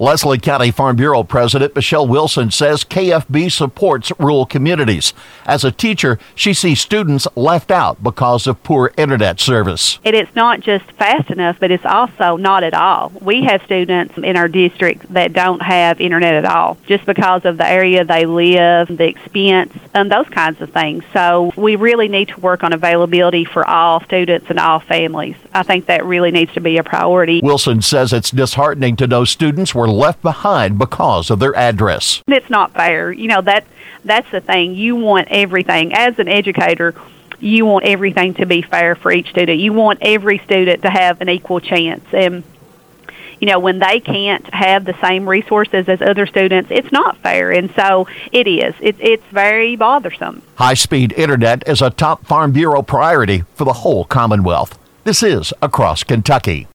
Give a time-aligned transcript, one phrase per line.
[0.00, 5.12] Leslie County Farm Bureau President Michelle Wilson says KFB supports rural communities.
[5.44, 9.98] As a teacher, she sees students left out because of poor internet service.
[10.02, 13.12] And it's not just fast enough, but it's also not at all.
[13.20, 17.58] We have students in our district that don't have internet at all just because of
[17.58, 21.04] the area they live, the expense, and those kinds of things.
[21.12, 25.36] So we really need to work on availability for all students and all families.
[25.52, 27.42] I think that really needs to be a priority.
[27.42, 32.22] Wilson says it's disheartening to know students were left behind because of their address.
[32.26, 33.12] It's not fair.
[33.12, 33.66] You know, that
[34.04, 34.74] that's the thing.
[34.74, 36.94] You want everything as an educator,
[37.40, 39.60] you want everything to be fair for each student.
[39.60, 42.04] You want every student to have an equal chance.
[42.12, 42.44] And
[43.40, 47.50] you know, when they can't have the same resources as other students, it's not fair.
[47.50, 48.74] And so it is.
[48.80, 50.42] It, it's very bothersome.
[50.56, 54.78] High speed internet is a top Farm Bureau priority for the whole Commonwealth.
[55.04, 56.68] This is Across Kentucky.